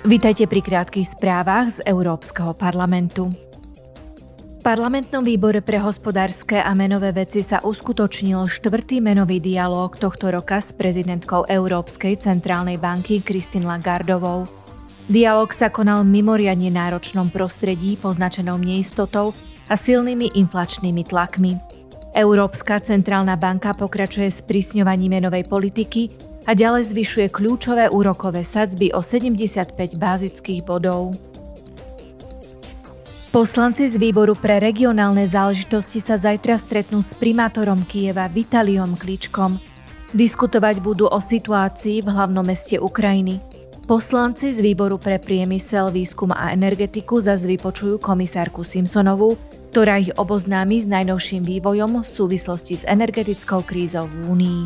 [0.00, 3.28] Vítajte pri krátkých správach z Európskeho parlamentu.
[4.56, 10.56] V parlamentnom výbore pre hospodárske a menové veci sa uskutočnil štvrtý menový dialog tohto roka
[10.56, 14.48] s prezidentkou Európskej centrálnej banky Kristin Lagardovou.
[15.04, 19.36] Dialóg sa konal v mimoriadne náročnom prostredí poznačenou neistotou
[19.68, 21.79] a silnými inflačnými tlakmi.
[22.10, 26.10] Európska centrálna banka pokračuje s prísňovaním menovej politiky
[26.42, 31.14] a ďalej zvyšuje kľúčové úrokové sadzby o 75 bázických bodov.
[33.30, 39.54] Poslanci z výboru pre regionálne záležitosti sa zajtra stretnú s primátorom Kieva Vitaliom Kličkom.
[40.10, 43.49] Diskutovať budú o situácii v hlavnom meste Ukrajiny.
[43.90, 49.34] Poslanci z výboru pre priemysel, výskum a energetiku zase vypočujú komisárku Simpsonovú,
[49.74, 54.62] ktorá ich oboznámi s najnovším vývojom v súvislosti s energetickou krízou v Únii.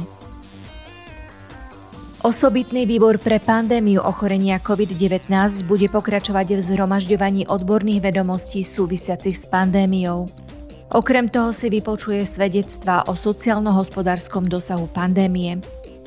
[2.21, 5.33] Osobitný výbor pre pandémiu ochorenia COVID-19
[5.65, 10.29] bude pokračovať v zhromažďovaní odborných vedomostí súvisiacich s pandémiou.
[10.93, 15.65] Okrem toho si vypočuje svedectvá o sociálno-hospodárskom dosahu pandémie.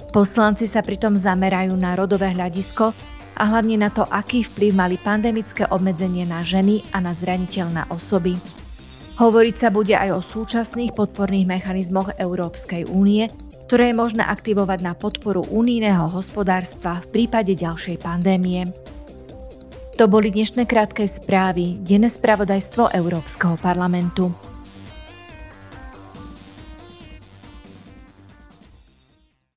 [0.08, 2.96] Poslanci sa pritom zamerajú na rodové hľadisko
[3.38, 8.34] a hlavne na to, aký vplyv mali pandemické obmedzenie na ženy a na zraniteľné osoby.
[9.18, 13.30] Hovoriť sa bude aj o súčasných podporných mechanizmoch Európskej únie,
[13.66, 18.70] ktoré je možné aktivovať na podporu unijného hospodárstva v prípade ďalšej pandémie.
[19.98, 24.30] To boli dnešné krátke správy, denné spravodajstvo Európskeho parlamentu.